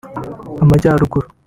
[0.63, 1.27] Amajyaruguru